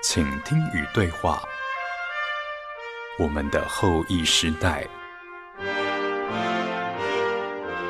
[0.00, 1.42] 请听与对话，
[3.18, 4.86] 我们的后裔时代，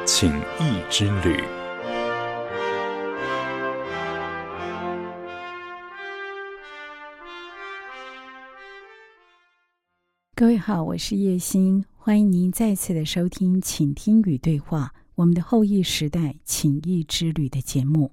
[0.06, 1.44] 请益之旅。
[10.34, 18.10] 各位好，我是叶欣，欢迎您再次的收听《请听与对话》我们的后裔时代请益之旅的节目。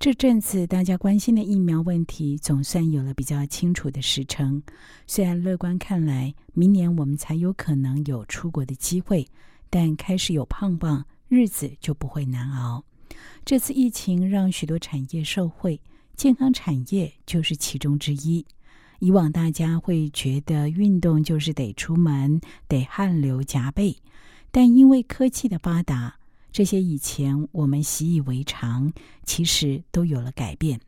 [0.00, 4.62] 这阵子大家关心的疫苗问题，总算有了比较清楚的时程。
[5.08, 9.26] 虽然乐观看来，明年我们才有可能有出国的机会，
[9.68, 12.84] 但开始有胖棒，日子就不会难熬。
[13.44, 15.80] 这次疫情让许多产业受惠，
[16.16, 18.46] 健康产业就是其中之一。
[19.00, 23.96] 以往大家会觉得运动就是得出门，得汗流浃背，
[24.52, 26.14] 但因为科技的发达。
[26.50, 28.92] 这些以前我们习以为常，
[29.24, 30.80] 其实都有了改变。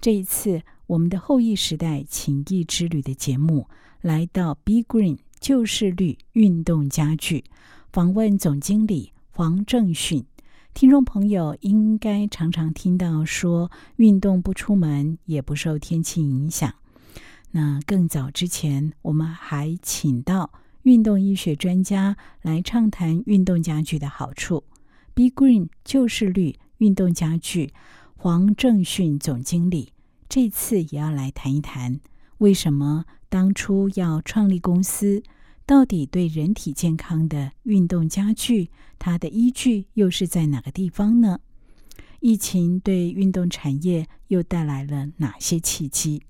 [0.00, 3.68] 这一次，我们的后裔时代情谊之旅的节目
[4.00, 7.44] 来到 B Green 旧势力运动家具，
[7.92, 10.24] 访问总经理黄正训。
[10.72, 16.72] 听众朋友应该常常听到说，运动不出门也不受天气影响。
[17.50, 24.62] 那更早之前，我们还请到运动医学专家来畅谈运动家具的好处。
[25.16, 27.72] B Green 旧势力运动家具
[28.16, 29.94] 黄正训总经理
[30.28, 31.98] 这次也要来谈一谈，
[32.36, 35.22] 为什么当初要创立公司？
[35.64, 41.40] 到底对人体健康的运动家具，它的依据又是在哪个地方呢？
[42.20, 46.24] 疫情对运动产业又带来了哪些契机？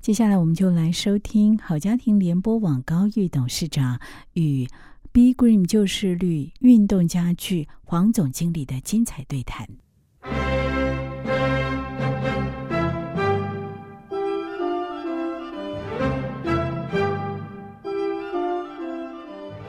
[0.00, 3.98] 接下来我们就来收听好家庭联播网高玉董事长
[4.34, 4.68] 与。
[5.18, 9.66] B Green 就是绿运动家具黄总经理的精彩对谈。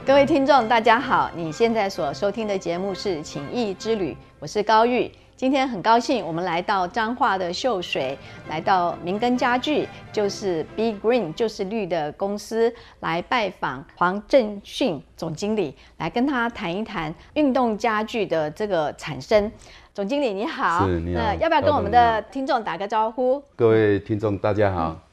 [0.06, 1.28] 各位听众，大家好！
[1.34, 5.10] 你现在所收听的节目是《情谊之旅》，我是高玉。
[5.40, 8.14] 今天很高兴，我们来到彰化的秀水，
[8.50, 12.70] 来到明根家具，就是 Be Green，就是绿的公司，
[13.00, 19.50] 来拜访黄正训总经理，来跟他谈一谈运动家具的这个产生。
[19.94, 23.42] 总经理你好，那要不要跟我们的听众打个招呼？
[23.56, 25.09] 各位听众大家好。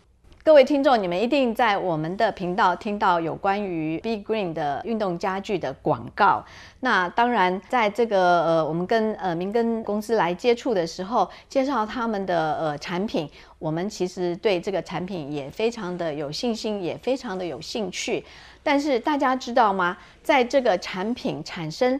[0.47, 6.41] 各位听众，你们一定在我们的频道听到有关于 B Green 的运动家具的广告。
[6.79, 18.23] 那当然，在这个呃，我们跟呃明根公司来接触的时候，介绍他们的呃产品，我们其实对这个产品也非常的有信心，也非常的有兴趣。
[18.63, 19.97] 但是大家知道吗？
[20.23, 21.99] 在这个产品产生，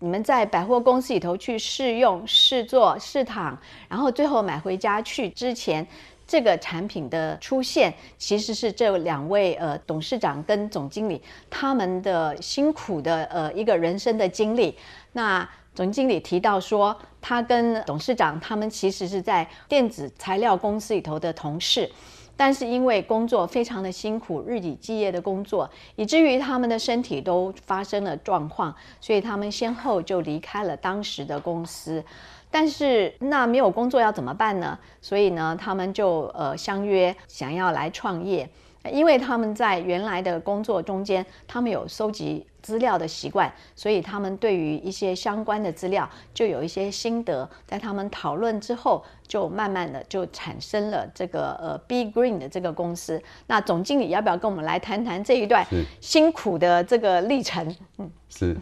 [0.00, 3.56] 你们在百货公司里头去试用、试坐、试躺，
[3.88, 5.86] 然后最后买回家去之前。
[6.30, 11.20] 这个产品的出现，其实是这两位呃董事长跟总经理
[11.50, 14.76] 他们的辛苦的呃一个人生的经历。
[15.10, 21.90] 那总经理提到说，他跟董事长他们其实是在电子材料公司里头的同事，
[22.36, 32.04] 但是因为工作非常的辛苦，日以继夜的工作，以至于他们的身体都发生了状况，所以他们先后就离开了当时的公司。
[32.50, 34.78] 但是那没有工作要怎么办呢？
[35.00, 38.48] 所以呢，他们就呃相约想要来创业，
[38.92, 47.48] 因为他们在原来的工作中间，他们有收集资料的习惯，所以他们对于一些相关的资料就有一些心得。
[47.66, 53.22] 在他们讨论之后，就慢慢的就产生了这个呃 B Green 的这个公司。
[53.46, 55.64] 那总经理要不要跟我们来谈谈这一段
[56.00, 57.76] 辛苦的这个历程？
[57.98, 58.56] 嗯，是。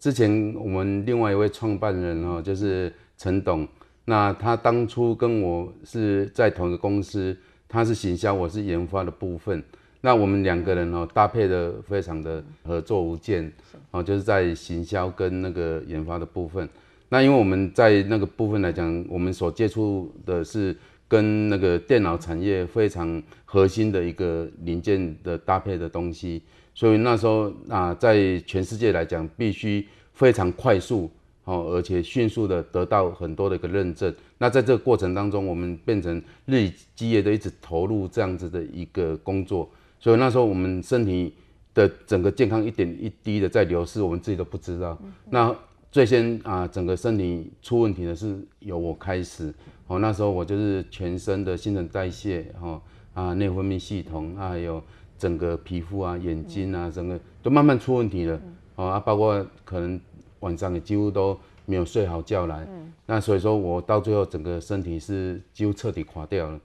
[0.00, 2.92] 之前我们另外一位创办人哦，就是。
[3.18, 3.66] 陈董，
[4.04, 7.36] 那他当初跟我是在同一个公司，
[7.68, 9.60] 他是行销，我是研发的部分。
[10.00, 13.52] 那我们两个人哦，搭配的非常的合作无间，
[13.90, 16.68] 哦，就是在行销跟那个研发的部分。
[17.08, 20.76] 那因为我们在那个部分来讲，我们所接触的是
[21.08, 26.40] 跟那个电脑产业非常核心的一个零件的搭配的东西，
[26.72, 31.10] 所以那时候啊，在全世界来讲，必须非常快速。
[31.48, 34.14] 哦，而且迅速的得到很多的一个认证。
[34.36, 39.66] 那在这个过程当中，我们变成日以继夜的一直投入这样子的一个工作，
[39.98, 41.32] 所以那时候我们身体
[41.72, 44.98] 的整个健康一点一滴的在流失，我们自己都不知道。
[45.30, 45.56] 那
[45.90, 49.50] 最先啊，整个身体出问题的是由我开始。
[49.86, 52.78] 哦，那时候我就是全身的新陈代谢，哦
[53.14, 54.82] 啊内分泌系统啊，还有
[55.16, 58.38] 整个皮肤啊、眼睛啊，整个都慢慢出问题了。
[58.74, 59.98] 哦啊，包括可能。
[60.40, 62.66] 晚上也几乎都没有睡好觉来，
[63.06, 66.60] 那所以说我到最后整个身体是几乎彻底垮掉了。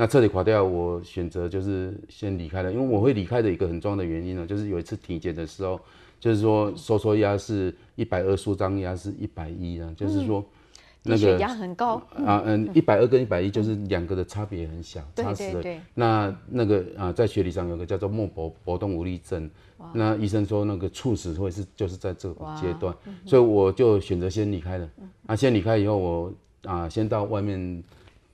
[0.00, 5.80] 那彻底垮掉，我选择就是先离开了，因为我会离开的一个很重要的原因呢，就是有一次体检的时候，
[6.20, 10.44] 就是说收缩压是一百二，舒张压是一百一啊，就是说
[11.14, 11.94] 你血压很高，
[12.24, 15.52] 啊嗯，一百二跟一百一就是两个的差别很小，差死了。
[15.52, 15.62] 对对。
[15.62, 19.48] 对，那那个啊，在学理上有个叫做莫搏搏动无力症，
[19.92, 22.94] 那医生说那个猝死会是就是在这个阶段，
[23.24, 24.88] 所以我就选择先离开了。
[25.26, 26.32] 啊，先离开以后，我
[26.64, 27.82] 啊先到外面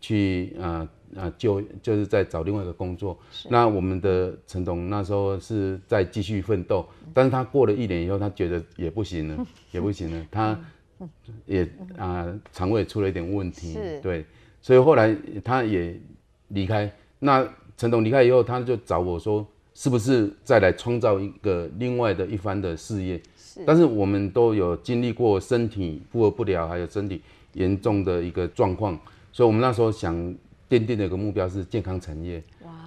[0.00, 3.19] 去啊啊就就是在找另外一个工作。
[3.49, 10.59] 那我们的陈董那时候是在继续奋斗，但是他过了一年以后，他觉得也不行了，也不行了，他
[11.46, 14.24] 也啊肠胃出了一点问题是，对，
[14.60, 15.98] 所以后来他也
[16.48, 16.90] 离开。
[17.18, 17.46] 那
[17.76, 23.20] 陈董离开以后，他就找我说，是不是再来创造一个另外的一番的事业？
[23.36, 27.22] 是但是我们都有经历过身体负荷不了，还有身体
[27.54, 28.98] 严重的一个状况，
[29.32, 30.14] 所以我们那时候想
[30.68, 32.42] 奠定的一个目标是健康产业。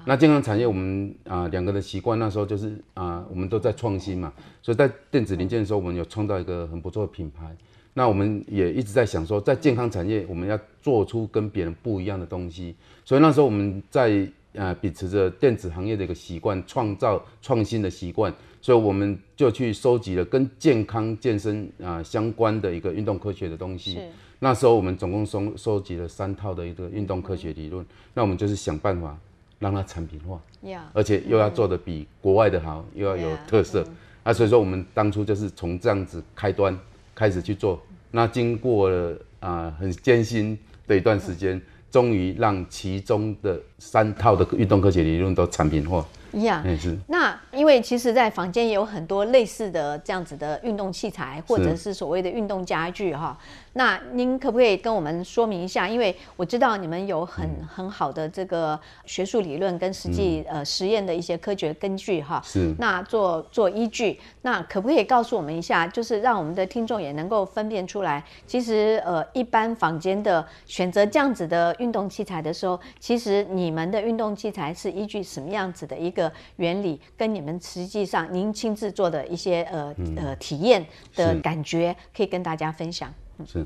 [0.06, 4.32] 那健康产业我们啊两个的习惯那时候就是啊我们都在创新嘛，
[4.62, 7.56] 所以在电子零件的时候，我们有创造一个很不错的品牌。
[7.98, 23.98] 那我们也一直在想说，在健康产业我们要做出跟别人不一样的东西，所以那时候我们在呃秉持着电子行业的一个习惯，创造创新的习惯，所以我们就去收集了跟健康健身啊、相关的一个运动科学的东西。
[24.38, 27.84] 那时候我们总共收收集了三套的一个运动科学理论，
[28.14, 29.18] 那我们就是想办法
[29.58, 30.40] 让它产品化，
[30.70, 33.84] 呀，而且又要做的比国外的好，又要有特色。
[34.22, 36.78] 啊，所以说我们当初就是从这样子开端
[37.18, 37.82] 开始去做。
[38.12, 41.60] 那经过了啊、很艰辛的一段时间，
[41.90, 46.06] 终于让其中的三套的运动科学理论都产品化。
[46.34, 46.62] 呀。
[46.66, 53.38] 嗯，是那因为其实，在房间也有很多类似的这样子的运动器材，或者是所谓的运动家具哈。
[53.74, 55.88] 那您可不可以跟我们说明一下？
[55.88, 62.42] 因为我知道你们有很很好的这个学术理论跟实际、呃实验的一些科学根据哈。
[62.44, 80.86] 是那做做依据，那可不可以告诉我们一下，就是让我们的听众也能够分辨出来，其实呃一般房间的选择这样子的运动器材的时候，其实你们的运动器材是依据什么样子的一个原理，跟你们实际上您亲自做的一些呃、呃体验
[81.16, 83.14] 的感觉，可以跟大家分享。
[83.46, 83.66] 是。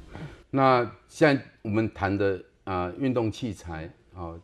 [0.50, 4.36] 那现在我们谈的啊、运动器材啊、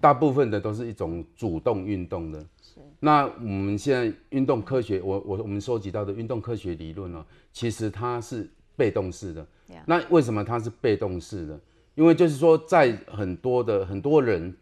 [0.00, 2.44] 大部分的都是一种主动运动的。
[2.98, 9.46] 那我们现在运动科学，我我我们收集到的运动科学理论呢，其实它是被动式的。
[9.86, 11.60] 那为什么它是被动式的？
[11.94, 14.54] 因为就是说，在很多的很多人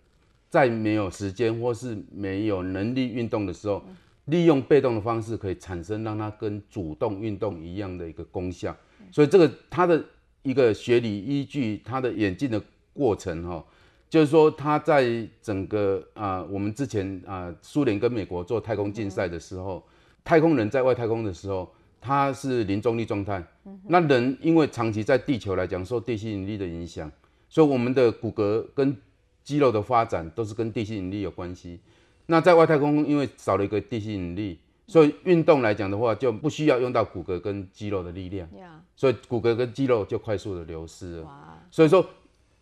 [0.55, 3.83] 在没有时间或是没有能力运动的时候，
[4.27, 8.73] 利用被动的方式可以产生让它跟主动运动一样的一个功效。
[9.11, 10.01] 所以这个它的
[10.43, 12.63] 一个学理依据，它的演进的
[12.93, 13.65] 过程哈、
[14.09, 19.85] 就是说它在整个啊、我们之前啊、苏联跟美国做太空竞赛的时候，
[20.23, 21.69] 太空人在外太空的时候，
[22.01, 23.43] 它是零重力状态。
[23.89, 27.11] 那人因为长期在地球来讲受地心引力的影响，
[27.49, 28.97] 所以我们的骨骼跟
[29.45, 31.79] 肌肉的发展都是跟地心引力有关系。
[32.27, 38.49] 那在外太空，因为少了一个地心引力，所以运动来讲的话，就不需要用到骨骼跟肌肉的力量，
[38.97, 41.61] 所以骨骼跟肌肉就快速的流失了。
[41.71, 42.05] 所以说，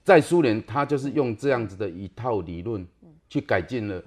[0.02, 2.84] 在苏联，他就是用这样子的一套理论
[3.29, 4.03] 去改进了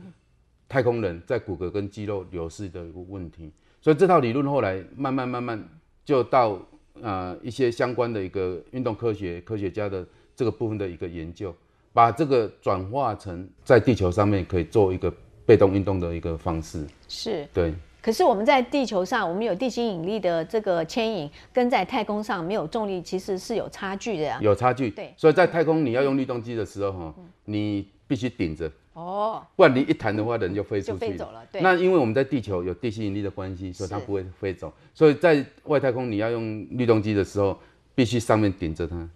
[0.68, 3.50] 太空人在骨骼跟肌肉流失的一个问题。
[3.82, 5.70] 所以这套理论后来慢慢慢慢
[6.04, 6.60] 就到
[7.02, 10.06] 呃一些相关的一个运动科学科学家的
[10.36, 11.56] 这个部分的一个研究，
[11.96, 15.10] 把这个转化成在地球上面可以做一个
[15.46, 16.86] 被动运动的一个方式。
[17.08, 17.48] 是。
[17.54, 24.38] 对，可是我们在地球上，我们有地心引力的这个牵引，跟在太空上没有重力，其实是有差距的呀。
[24.42, 24.90] 有差距。
[24.90, 28.70] 对所以在太空你要用律动机的时候哈，你必须顶着。
[28.92, 34.74] 哦，不然你一弹的话，人就飞出就去飞走了对那因为我们在地球有地心引力的关系，所以它不会飞走。
[34.94, 37.58] 所以在外太空你要用律动机的时候，
[37.94, 39.10] 必须上面顶着它，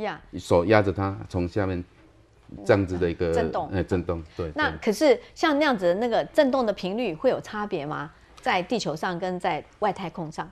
[0.00, 1.82] 呀、手压着它，从下面
[2.64, 4.22] 这样子的一个震动哎，震动。
[4.36, 4.50] 对。
[4.54, 8.10] 那可是像那样子的那个震动的频率会有差别吗？
[8.40, 10.50] 在地球上跟在外太空上？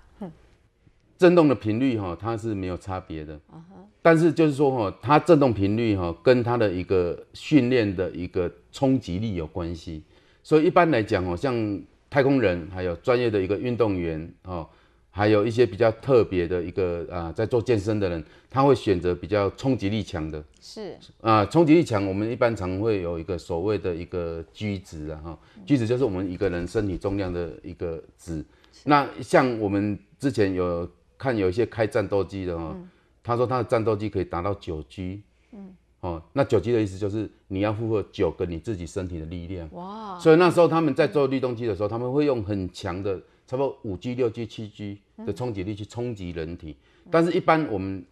[1.19, 3.39] 震动的频率哈，它是没有差别的。
[3.53, 3.63] 嗯
[4.05, 10.03] 但是就是说哈，它震动频率哈，跟它的一个训练的一个冲击力有关系。
[10.43, 11.81] 所以一般来讲哦，像
[12.11, 14.69] 太空人，还有专业的一个运动员哦，
[15.15, 20.43] 还有一些比较特别的一个啊、在做健身的人，他会选择比较冲击力强的。
[20.59, 20.97] 是。
[21.21, 28.43] 啊，冲击力强，我们一般常会有一个所谓的一个 G 值啊，哈，G 值就是我们一个人身体重量的一个值。
[28.85, 32.75] 那像我们之前有看有一些开战斗机的哈、
[33.23, 39.69] 他说他的战斗机可以达到九 G，嗯，哦，那九 G 的意思就是你要负荷九个你自己身体的力量。
[39.73, 43.21] 哇，所以那时候他们在做律动机的时候，他们会用很强的，
[43.53, 46.75] 差不多五 G、六 G、七 G 的冲击力去冲击人体。
[47.11, 48.03] 但是，一般我们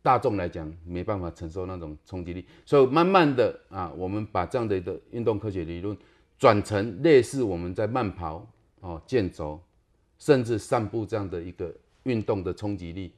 [0.00, 2.42] 大众来讲，没办法承受那种冲击力。
[2.64, 5.94] 所以，慢慢的啊，我们把这样的一个运动科学理论
[6.38, 8.50] 转成类似我们在慢跑、
[8.80, 9.60] 哦健走，
[10.18, 11.70] 甚至散步这样的一个
[12.04, 13.12] 运动的冲击力，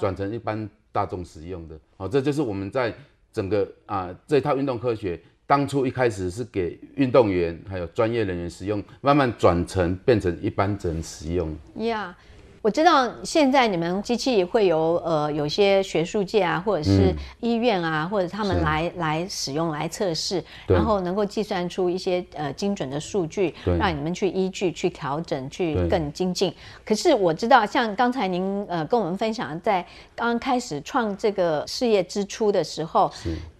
[0.00, 1.78] 转成一般大众使用的。
[1.98, 2.92] 哦，这就是我们在。
[3.32, 11.54] 整个啊，这套运动科学当初一开始是给运动员还有专业人员使用，慢慢转成变成一般人使用。
[11.76, 12.16] 呀，
[12.62, 26.54] 我知道现在你们机器会有呃有些学术界啊，或者是医院啊，或者他们来来使用来测试，然后能够计算出一些呃精准的数据，让你们去依据去调整去更精进。
[26.82, 29.84] 可是我知道，像刚才您呃跟我们分享，在
[30.14, 33.12] 刚开始创这个事业之初的时候。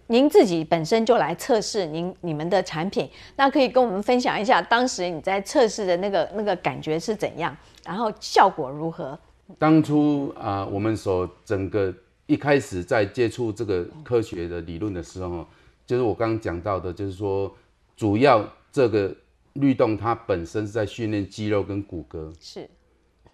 [0.07, 7.55] 您自己本身就来测试您你们的产品，那可以跟我们分享一下当时你在测试的那个那个感觉是怎样，
[7.85, 9.17] 然后效果如何？
[9.57, 11.93] 当初啊，我们所整个
[12.25, 15.45] 一开始在接触这个科学的理论的时候，
[15.85, 17.53] 就是我刚刚讲到的，就是说
[17.95, 19.15] 主要这个
[19.53, 22.69] 律动它本身是在训练肌肉跟骨骼，是。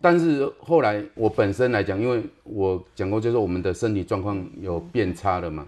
[0.01, 5.65] 但是后来我本身来讲，因为我讲过，就是我们的身体状况有变差了嘛。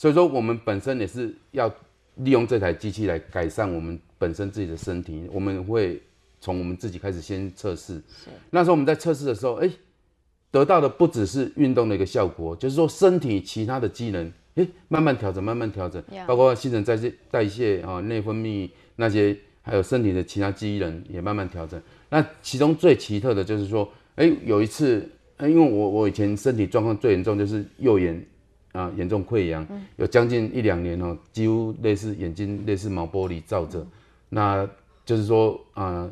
[0.00, 1.70] 所以说，我们本身也是要
[2.14, 5.28] 利用这台机器来改善我们本身自己的身体。
[5.30, 6.00] 我们会
[6.40, 8.00] 从我们自己开始先测试。
[8.48, 9.70] 那时候我们在测试的时候，哎，
[10.50, 21.78] 得到的不只是运动的一个效果，就是说身体其他的机能，哎，慢慢调整，慢慢调整，包括新陈代谢、代谢啊、内分泌那些，还有身体的其他机能也慢慢调整。
[22.08, 25.06] 那其中最奇特的就是说，哎，有一次，
[25.40, 28.24] 因为我我以前身体状况最严重就是右眼。
[28.72, 33.86] 啊，严重溃疡，有将近一两年哦，几乎类似眼睛类似毛玻璃罩着，
[34.28, 34.68] 那
[35.04, 36.08] 就是说啊，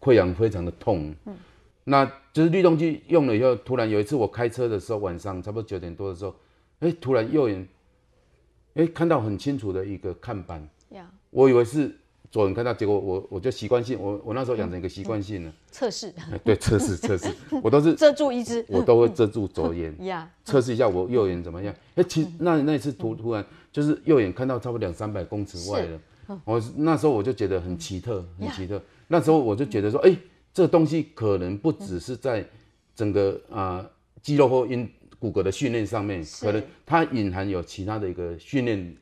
[0.00, 1.14] 溃疡非常的痛。
[1.26, 1.36] 嗯，
[1.84, 6.34] 那就是律动机用了以后，突然有一次我开车的时候，晚上差不多九点多的时候，
[6.80, 7.68] 哎，突然右眼，
[8.74, 10.68] 哎，看到很清楚的一个看板，
[11.30, 11.94] 我以为是。
[12.30, 17.26] 左眼看到，结果我我就习惯性，我我那时候养成一个习惯性了，测试，对，测试 测试，
[17.60, 21.74] 我都是遮住一只，我都会遮住左眼， 呀，测试一下我右眼怎么样。
[21.96, 26.00] 哎，其实那那次突突然就是右眼看到差不多两三百公尺外了，
[26.44, 28.80] 我那时候我就觉得很奇特，很奇特。
[29.08, 30.16] 那时候我就觉得说，哎，
[30.54, 32.48] 这个东西可能不只是在
[32.94, 33.84] 整个啊
[34.22, 38.96] 肌肉或因骨骼的训练上面，可能它隐含有其他的一个训练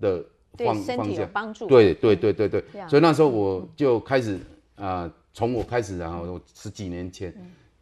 [0.00, 0.24] 的。
[0.58, 1.68] 对身体有帮助。
[1.68, 4.36] 对对对对对，所以那时候我就开始
[4.74, 7.32] 啊，从我开始，然后十几年前，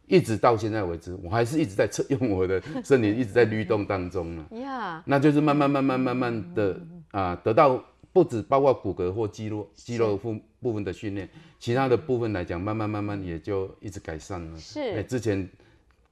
[0.05, 4.45] 一直到现在为止，我还是一直在测 用我的身体，一直在律动当中呢。
[4.61, 6.79] 呀，那就是慢慢慢慢慢慢的
[7.11, 11.27] 啊，得到不止包括骨骼或肌肉肌肉部部分的训练，
[11.59, 14.57] 其他的部分来讲，慢慢慢慢也就一直改善了。
[14.57, 15.49] 是，哎，之前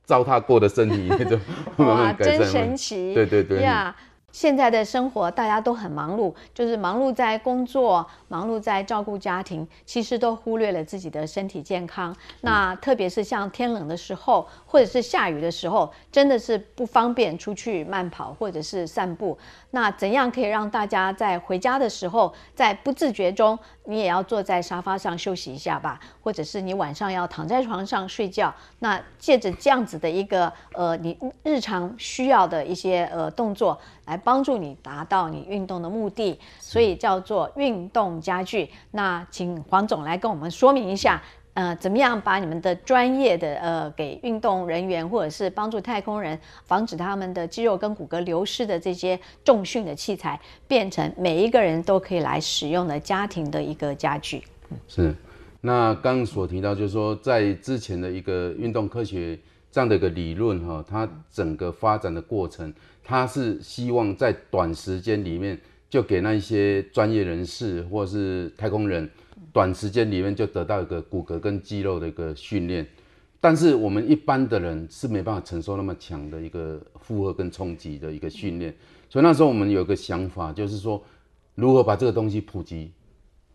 [0.03, 1.37] 糟蹋过的身体也就
[1.77, 2.39] 慢慢改善。
[2.39, 3.13] 真神奇。
[3.13, 3.61] 对对对。
[3.61, 3.95] 呀。
[4.35, 12.13] 现在的生活大家都很忙碌，就是忙碌在工作，忙碌在照顾家庭，其实都忽略了自己的身体健康。
[12.41, 19.37] 那特别是像天冷的时候，或者是下雨的时候，真的是不方便出去慢跑或者是散步。
[19.71, 28.53] 那怎样可以让大家在回家的时候，在不自觉中，你也要坐在沙发上休息一下吧，或者是你晚上要躺在床上睡觉？
[28.79, 33.79] 那借着这样子的一个呃，你日常需要的一些呃动作。
[34.05, 38.67] 来帮助你达到你运动的目的，所以叫做运动家具。
[38.89, 41.21] 那请黄总来跟我们说明一下，
[41.53, 54.43] 呃，怎么样把你们的专业的呃给运动人员或者是帮助太空人防止他们的肌肉跟骨骼流失的这些重训的器材，变成每一个人都可以来使用的家庭的一个家具。
[54.87, 55.15] 是，
[55.61, 59.39] 那刚刚所提到就是说，在之前的一个运动科学
[59.71, 62.73] 这样的一个理论哈，它整个发展的过程。
[63.07, 65.55] 他是希望在短时间里面
[65.87, 69.07] 就给那些专业人士或是太空人，
[69.53, 72.83] 短时间里面就得到一个骨骼跟肌肉的一个训练，
[73.39, 78.75] 但是我们一般的人是没办法承受那么强的一个负荷跟冲击的一个训练，
[79.07, 81.01] 所以那时候我们有个想法，就是说
[81.53, 82.91] 如何把这个东西普及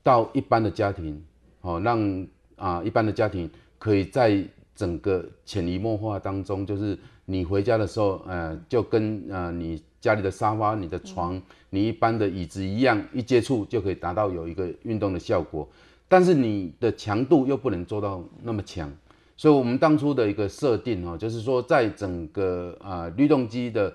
[0.04, 1.20] 到一般的家庭，
[1.62, 4.42] 哦，让啊一般的家庭可以在
[4.76, 6.96] 整个潜移默化当中，就是。
[7.30, 15.68] 你回家的时候，呃，就跟呃你家里的沙发、你的床、你一般的椅子一样，一接触就可以达到有一个运动的效果。
[16.08, 18.92] 但是你的强度又不能做到那么强，
[19.36, 23.94] 所以我们当初的一个设定哦，就是说在整个啊律动机的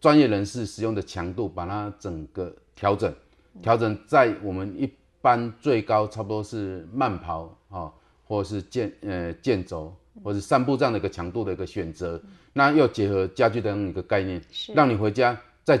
[0.00, 3.14] 专业人士使用的强度，把它整个调整，
[3.62, 7.92] 调整在我们一般最高差不多是慢跑啊，
[8.24, 12.20] 或者是健呃健走，或者散步这样的一个强度的一个选择。
[12.52, 14.40] 那又结合家具的一个概念，
[14.74, 15.80] 让你回家在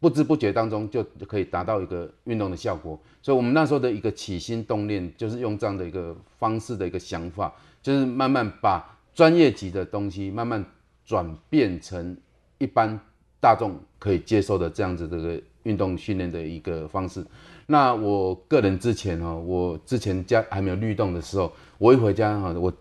[0.00, 3.00] 不知不觉当中就可以达到一个运动的效果。
[3.22, 10.64] 所以，我们那时候的一个起心动念，就是用这样的一个方式的一个想法，就是慢慢把专业级的东西慢慢
[11.04, 12.16] 转变成
[12.58, 12.98] 一般。
[13.40, 17.26] 大众可以接受的这样子这个运动训练的一个方式。
[17.66, 22.72] 那我个人之前哈，我之前家还没有律动的时候，我一回家哈，我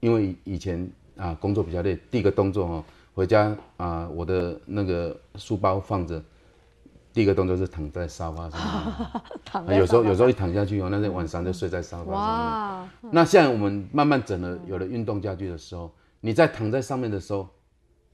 [0.00, 6.22] 因为以前啊工作比较累，第一个动作哈，回家啊我的那个书包放着，
[7.12, 9.78] 第一个动作是躺在沙发上 面。
[9.78, 13.12] 有时候有时候一躺下去哦，那天晚上就睡在沙发上面。
[13.12, 15.90] 那现在我们慢慢整了，有了运动家具的时候，
[16.20, 17.48] 你在躺在上面的时候，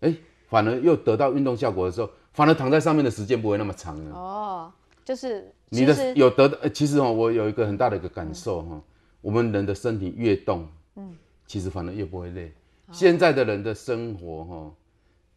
[0.01, 0.15] 哎。
[0.47, 4.15] 反而又得到运动效果的时候，反而躺在上面的时间不会那么长了。
[4.15, 4.73] 哦，
[5.05, 8.81] 就是你的有得的，其实哦，我有一个很大的一个感受哈，
[9.21, 12.53] 我们人的身体越动，嗯，其实反而越不会累。
[12.91, 14.75] 现在的人的生活哈，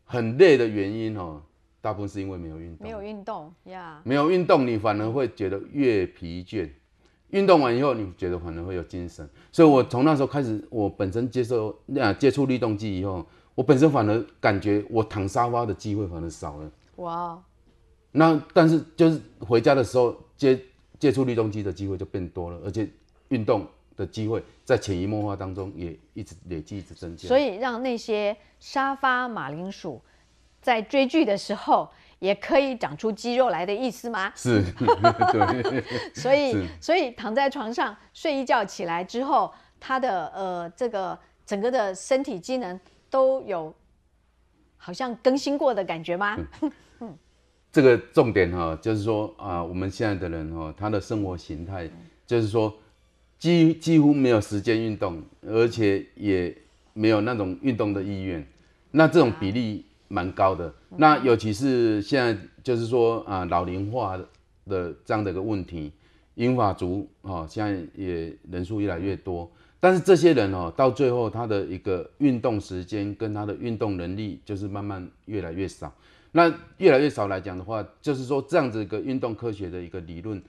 [0.05, 1.41] 很累的原因哦，
[1.81, 2.85] 大部分是因为没有运动。
[2.85, 4.01] 没有运动呀。
[4.03, 6.69] 没有运动，你反而会觉得越疲倦。
[7.29, 9.29] 运动完以后，你觉得反而会有精神。
[9.51, 13.25] 所以我从那时候开始，我本身接受啊接触律动机以后。
[13.57, 16.71] 我本身反而感觉我躺沙发的机会反而少了。
[16.97, 17.43] 哇，
[18.11, 20.61] 那但是就是回家的时候接
[20.99, 22.87] 接触律动机的机会就变多了，而且
[23.29, 23.65] 运动
[23.97, 27.27] 的机会在潜移默化当中也一直累积，一直增加。
[27.27, 30.01] 所以让那些沙发马铃薯
[30.61, 31.89] 在追剧的时候
[32.19, 34.31] 也可以长出肌肉来的意思吗？
[34.33, 34.63] 是，
[35.33, 35.83] 对。
[36.15, 42.79] 所以所以躺在床上睡一觉起来之后，他的呃这个整个的身体机能。
[43.09, 43.73] 都有
[44.75, 46.37] 好像更新过的感觉吗？
[47.71, 51.89] 这个重点哈，就是说啊，我们现在的人哈，他的生活形态
[52.25, 52.75] 就是说，
[53.39, 56.55] 几几乎没有时间运动，而且也
[56.93, 58.45] 没有那种运动的意愿，
[58.91, 60.73] 那这种比例蛮高的。
[60.97, 64.17] 那尤其是现在就是说啊，老龄化
[64.65, 65.91] 的这样的一个问题，
[66.35, 69.49] 英法族啊，现在也人数越来越多。
[69.79, 75.93] 但是这些人哦，到最后他的一个运动时间跟他的运动能力就是慢慢越来越少。
[76.31, 80.41] 那越来越少来讲的话，就是说这样子一个运动科学的一个理论，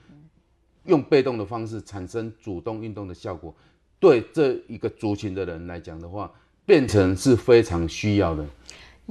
[0.85, 3.53] 用被动的方式产生主动运动的效果，
[3.99, 6.31] 对这一个族群的人来讲的话，
[6.65, 8.45] 变成是非常需要的。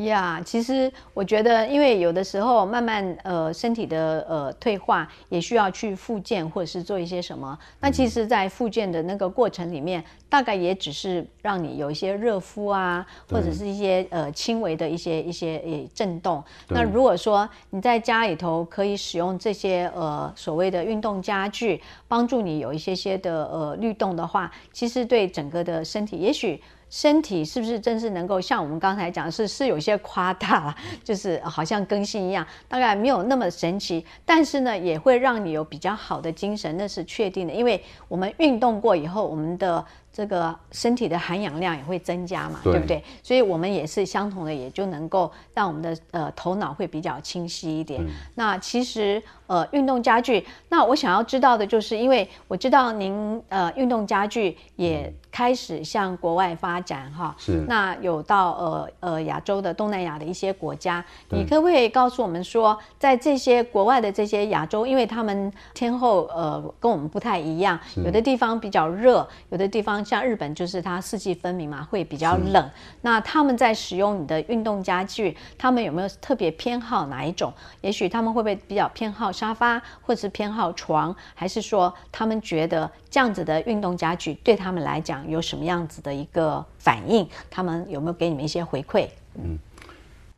[0.05, 7.59] 呀，其实我觉得，因为有的时候慢慢呃身体的呃退化，也需要去复健或者是做一些什么。
[7.81, 16.43] 那其实，在复健的那个过程里面，大概也只是让你有一些热敷啊，或者是一些呃轻微的一些一些呃震动。
[16.69, 26.63] 那如果说你在家里头可以使用这些呃所谓的运动家具，帮助你有一些些的呃律动的话，其实对整个的身体也许。
[26.90, 39.85] 身体是不是真是能够像我们刚才讲是是有些夸大了，就是好像更新一样，大概没有那么神奇，但是呢也会让你有比较好的精神，那是确定的，因为我们运动过以后，我们的。
[40.11, 43.01] 这个身体的含氧量也会增加嘛，对不对？
[43.22, 48.05] 所以我们也是相同的，也就能够让我们的呃头脑会比较清晰一点。
[48.35, 57.65] 那其实呃运动家具，那我想要知道的就是，因为我知道您呃运动家具也开始向国外发展哈，是。
[57.67, 69.89] 那有到呃呃亚洲的东南亚的一些国家，你可不可以告诉我们说，在这些国外的这些亚洲，因为他们天候呃跟我们不太一样，有的地方比较热，有的地方。
[70.05, 72.71] 像日本就是它四季分明嘛，会比较冷。
[73.01, 77.53] 那他们在使用你的运动家具，他们有没有特别偏好哪一种？
[77.81, 87.27] 也许他们会不会比较偏好沙发，或者是偏好床，还是说他们觉得这样子的运动家具对他们来讲有什么样子的一个反应？
[87.48, 89.09] 他们有没有给你们一些回馈？
[89.37, 89.57] 嗯，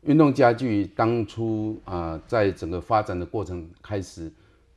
[0.03, 4.31] 运动家具当初啊，在整个发展的过程开始。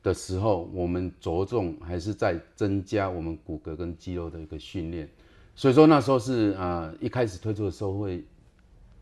[0.04, 5.08] 的时候，我们着重还是在增加我们骨骼跟肌肉的一个训练，
[5.56, 8.22] 所以说那时候是啊，一开始推出的时候会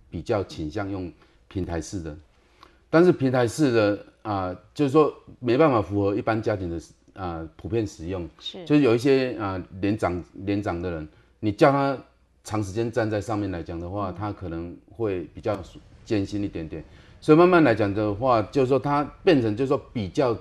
[0.08, 1.12] 比较倾向用
[1.48, 2.16] 平台式的，
[2.88, 6.80] 但是平台式的啊，就是说没办法符合一般家庭的
[7.14, 11.08] 啊普遍使用，是，就是有一些啊年长年长的人，
[11.40, 11.96] 你叫他
[12.42, 15.58] 长时间站在上面来讲的话，他可能会比较
[16.04, 16.84] 艰辛一点点，
[17.20, 20.36] 所以慢慢来讲的话，就是说它变成就是说比较。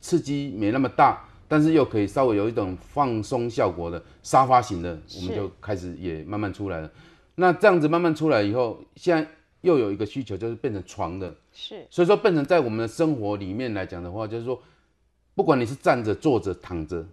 [0.00, 6.90] 刺激没那么大，但是又可以稍微有一种放松效果的沙发型的，我们就开始也慢慢出来了。
[7.36, 9.26] 那这样子慢慢出来以后，现在
[9.62, 11.34] 又有一个需求，就是变成床的。
[11.54, 14.60] 是，所以说变成在我们的生活里面来讲的话，就是说，
[15.34, 17.06] 不管你是站着、坐着、躺着，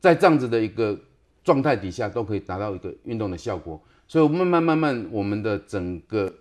[0.00, 0.96] 在这样子的一个
[1.42, 3.80] 状态底下，都可以达到一个运动的效果。
[4.06, 6.32] 所以慢慢慢慢，我们的整个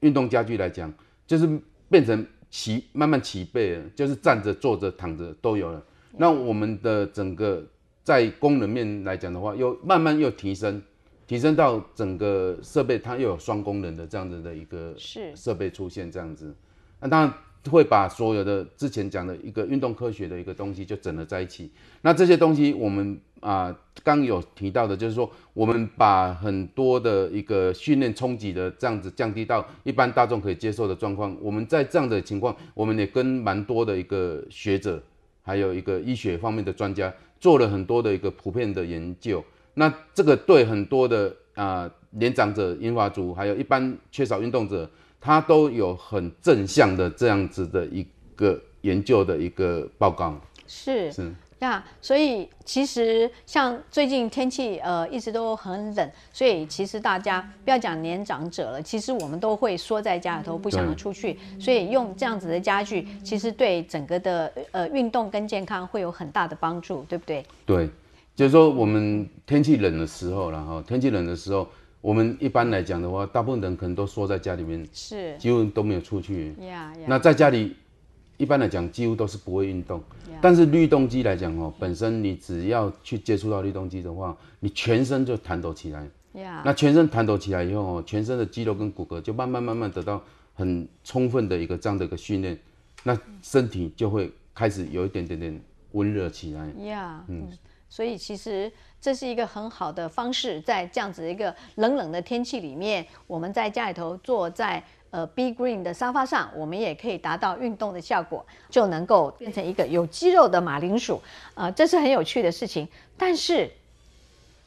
[0.00, 0.92] 运动家具来讲，
[1.26, 1.46] 就是
[1.90, 5.84] 变成齐慢慢齐备了，就是站着、坐着、躺着都有了。
[6.16, 7.62] 那我们的整个
[8.02, 10.82] 在功能面来讲的话，又慢慢又提升，
[11.28, 14.92] 提升到整个设备它又有双功能的这样子的一个
[15.36, 16.52] 设备出现这样子。
[16.98, 17.32] 那当然
[17.70, 21.70] 会把所有的之前讲的一个运动科学的一个东西就整合在一起。
[22.00, 31.36] 那这些东西我们啊刚有提到的，就是说我们把很多的一个训练冲击的这样子降低到一般大众可以接受的状况。
[31.40, 35.00] 我们在这样的情况，我们也跟蛮多的一个学者。
[35.40, 37.10] 还有一个医学方面的专家
[37.40, 39.42] 做了很多的一个普遍的研究，
[39.78, 44.88] 那这个对很多的啊年长者、英华族，还有一般缺少运动者，
[45.20, 50.38] 他都有很正向的这样子的一个研究的一个报告。
[50.66, 51.32] 是是。
[51.60, 67.44] 呀，所以其实像最近天气呃一直都很冷，所以其实大家不要讲年长者了，其实我们都会缩在家里头，不想要出去，所以用这样子的家具，其实对整个的呃运动跟健康会有很大的帮助，对不对？
[67.66, 67.90] 对，
[68.38, 71.66] 就是说我们天气冷的时候，然后天气冷的时候，
[72.00, 76.54] 我们一般来讲的话，大部分人可能都缩在家里面，是几乎都没有出去。
[77.08, 77.74] 那在家里。
[78.36, 80.00] 一般来讲，几乎都是不会运动。
[80.40, 86.08] 但是律动机来讲哦，本身你只要去接触到律动机的话，你全身就弹抖起来。
[86.64, 90.22] 那全身弹抖起来以后哦，全身的肌肉跟骨骼就慢慢慢慢得到
[90.54, 92.56] 很充分的一个这样的一个训练，
[93.02, 96.70] 那身体就会开始有一点点点温热起来。
[96.84, 97.48] 呀，嗯，
[97.88, 98.70] 所以其实
[99.00, 104.82] 这是一个很好的方式，在这样子一个冷冷的天气里面，我们在家里头坐在。
[105.10, 111.18] 呃，B Green 的沙发上，我们也可以达到运动的效果，就能够变成一个有肌肉的马铃薯。
[111.54, 112.86] 呃，这是很有趣的事情。
[113.16, 113.70] 但是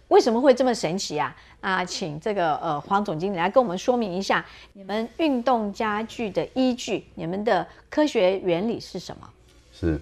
[0.07, 1.37] 为什么会这么神奇啊？
[1.59, 9.29] 啊，请这个呃黄总经理来跟我们说明一下，你们运动家具的依据，你们的科学原理是什么？
[9.71, 10.01] 是，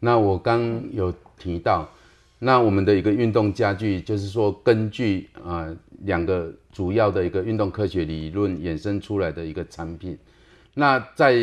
[0.00, 1.86] 那我刚有提到。
[2.44, 10.18] 那我们的一个运动家具，就是说根据啊两个主要的一个运动科学理论衍生出来的一个产品。
[10.74, 11.34] 那在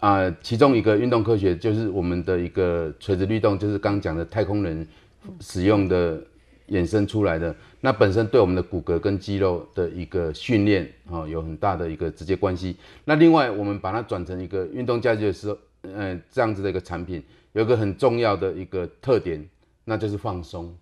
[0.00, 4.88] 啊其中一个运动科学就是我们的一个垂直律动，就是刚讲的太空人
[5.40, 6.18] 使用的
[6.70, 7.54] 衍生出来的。
[7.82, 12.74] 那本身对我们的骨骼跟肌肉的一个训练啊有很大的一个直接关系。
[13.04, 19.46] 那另外我们把它转成一个运动家具的时候，嗯这样子的一个产品，有一个很重要的一个特点。
[19.84, 20.72] 那就是放松，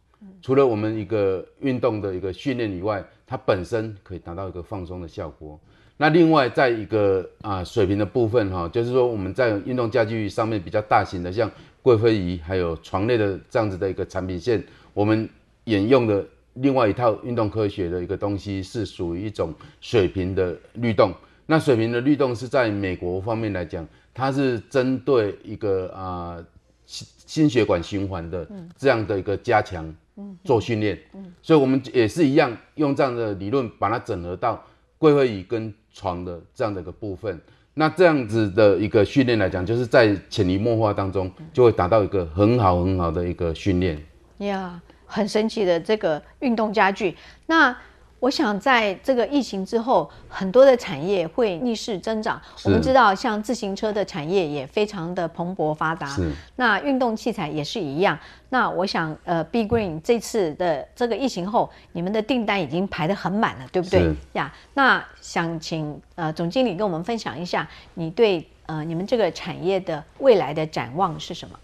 [0.42, 5.58] 除了我们一个运动的一个训练以外，它本身可以达到一个放松的效果。
[5.96, 15.26] 那另外在一个啊水平的部分哈，就是说我们在运动家具上面比较大型的，像贵妃椅还有床类的这样子的一个产品线，我们
[15.64, 16.22] 沿用的
[16.54, 21.14] 另外一套运动科学的一个东西是属于一种水平的律动。
[21.46, 26.44] 那水平的律动是在美国方面来讲，它是针对一个啊。
[26.90, 29.94] 心血管循环的这样的一个加强
[30.42, 30.98] 做训练，
[31.40, 34.60] 所以我们也是一样用这样的理论把它整合到
[34.98, 37.40] 贵会椅跟床的这样的一个部分。
[37.74, 43.96] 那这样子的一个训练来讲，就是在潜移默化当中就会达到一个很好很好的一个训练。
[44.38, 47.16] 呀，很神奇的这个运动家具。
[47.46, 47.74] 那
[48.20, 52.40] 我想在这个疫情之后，很多的产业会逆势增长。
[52.64, 56.14] 我们知道，像自行车的产业也非常的蓬勃发达。
[56.56, 58.18] 那运动器材也是一样。
[58.50, 64.14] 那我想，呃，B Green 这次的这个疫情后，你们的订单已经排得很满了，对不对？
[64.34, 71.58] 呀，那想请呃总经理跟我们分享一下，你对呃你们这个产业的未来的展望是什么？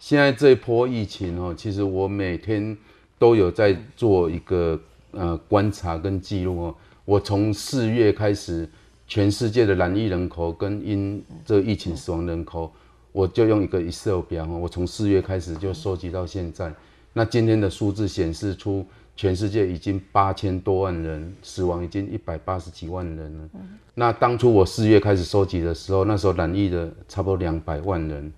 [0.00, 2.76] 现在这一波疫情哦，其实我每天
[3.16, 4.76] 都有在做一个。
[5.16, 6.74] 呃，观察跟记录哦，
[7.04, 8.68] 我从四月开始，
[9.06, 12.72] 全世界的染疫人口跟因这疫情死亡人口，
[13.12, 16.72] 我就用一个 Excel 表，我从四月开始就收集到现在。
[17.12, 23.48] 那今天的数字显示出，全世界已经八千多万人死亡，已经一百八十几万人了。
[23.94, 28.32] 那当初我四月开始收集的时候，那时候染疫的差不多两百万人，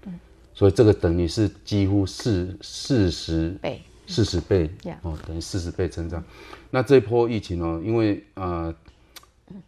[0.53, 3.81] 所以这个等于是几乎四四十倍。
[4.07, 4.71] 四十倍
[5.03, 6.23] 哦，等于四十倍成长。
[6.71, 8.75] 那这波疫情哦，因为啊，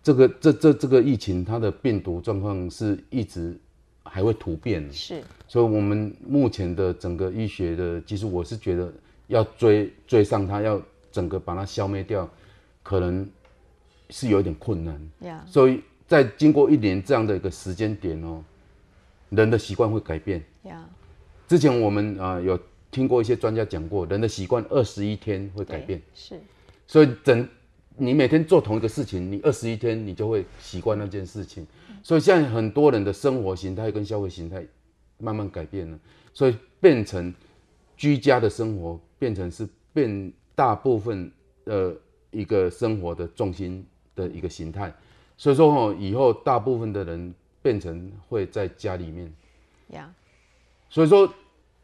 [0.03, 3.57] 这个这这这个疫情它的病毒状况是一直
[4.03, 5.23] 还会突变，是。
[5.47, 8.93] 所以我们目前的整个医学的技术，我是觉得
[9.29, 12.29] 要追追上它，要整个把它消灭掉，
[12.83, 13.29] 可能
[14.11, 15.01] 是有点困难。
[15.47, 18.43] 所以在经过一年这样的一个时间点哦，
[19.31, 20.43] 人的习惯会改变。
[20.65, 20.85] 呀，
[21.47, 22.59] 之前我们啊、有
[22.91, 26.41] 听过一些专家讲过，人的习惯二十一天会改变，是
[26.87, 27.47] 所以整
[27.97, 31.67] 你每天做同一个事情，你二十一天你就会习惯那件事情。
[32.03, 34.65] 所以现在很多人的生活形态跟消费形态
[35.19, 35.99] 慢慢改变了，
[36.33, 37.35] 所以变成
[37.97, 41.31] 居家的生活变成是变大部分
[41.65, 41.95] 呃
[42.31, 44.95] 一个生活的重心的一个形态。
[45.37, 49.33] 所以说哦，以后大部分的人变成会在家里面。
[49.89, 50.13] 呀，
[50.89, 51.33] 所以说，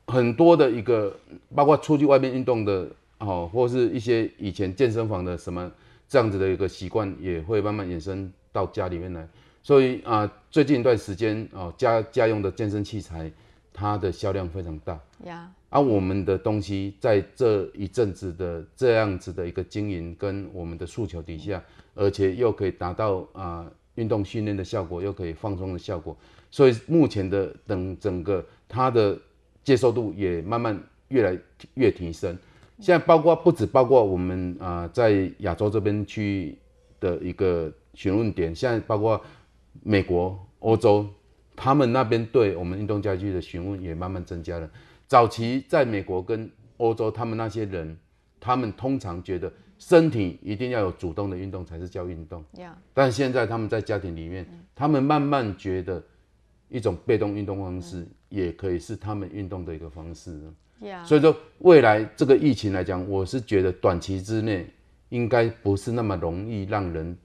[0.07, 1.17] 很多的一个，
[1.55, 2.88] 包括出去外面运动的
[3.19, 5.71] 哦，或是一些以前健身房的什么
[6.09, 9.27] 这样子的一个习惯，也会慢慢衍生到家里面来。
[9.62, 13.33] 所以啊、最近一段时间哦，家家用的健身器材，
[13.73, 15.01] 它的销量非常大。
[15.25, 21.62] 呀，而、我们的东西在这一阵子的这样子的一个经营跟我们的诉求底下，
[21.95, 26.14] 而且又可以达到啊运动训练的效果，又可以放松的效果，
[26.51, 29.19] 所以目前的等整个它的
[29.64, 31.37] 接受度也慢慢越来
[31.74, 32.37] 越提升。
[32.79, 36.59] 现在包括不止包括我们啊、在亚洲这边区域
[37.00, 39.20] 的一个询问点，现在包括
[39.83, 41.09] 美国、欧洲，
[41.57, 44.70] 他们那边对我们运动家具的询问也慢慢增加了。
[45.07, 47.96] 早期在美国跟欧洲，他们那些人，
[48.40, 56.03] 他们通常觉得身体一定要有主动的运动才是叫运动，呀，但现在他们在家庭里面，他们慢慢觉得
[56.68, 60.38] 一种被动运动方式也可以是他们运动的一个方式
[61.05, 64.66] 所以说，未来这个疫情来讲，我是觉得短期之内
[65.09, 67.16] 应该不是那么容易让人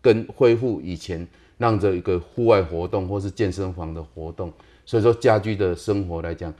[0.00, 1.26] 跟恢复以前
[1.58, 4.52] 让这一个户外活动或是健身房的活动。
[4.84, 6.52] 所以说，家居的生活来讲，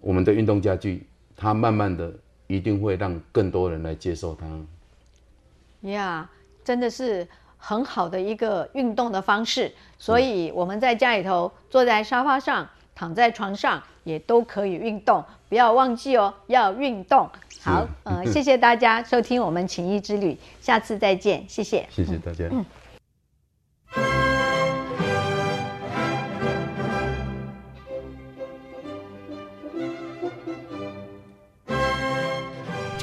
[0.00, 1.06] 我们的运动家具，
[1.36, 2.12] 它慢慢的
[2.46, 5.88] 一定会让更多人来接受它。
[5.90, 6.30] 呀
[6.64, 7.26] 真的是
[7.64, 17.30] 很好的一个运动的方式，所以我们在家里头坐在沙发上、躺在床上也都可以运动，不要忘记哦，要运动。
[17.60, 21.86] 好，呃，谢谢大家收听我们情谊之旅，下次再见，谢谢。
[21.88, 22.50] 谢谢大家。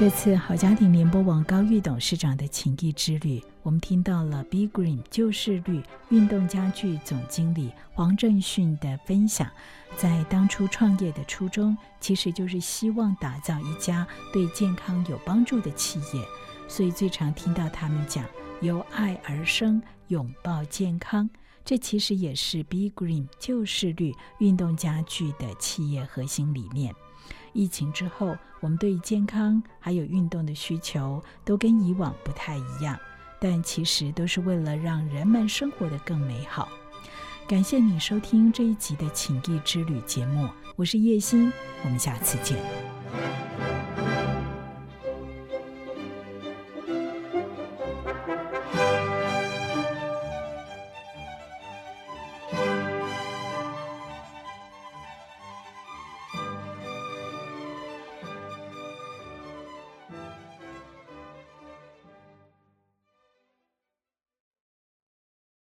[0.00, 9.46] 这次好家庭联播网高玉董事长的情谊之旅，我们听到了 Big Green 旧势力运动家具总经理黄正训的分享。
[9.98, 16.24] 在当初创业的初衷，其实就是希望打造一家对健康有帮助的企业，
[16.66, 18.24] 所以最常听到他们讲
[18.62, 21.28] “由爱而生，拥抱健康”。
[21.62, 26.94] 这其实也是 Big Green 旧势力运动家具的企业核心理念。
[27.52, 32.98] 疫情之后，我们对于健康还有运动的需求都跟以往不太一样，
[33.40, 36.68] 但其实都是为了让人们生活得更美好。
[37.48, 42.56] 感谢你收听这一集的情谊之旅节目，我是叶欣，我们下次见。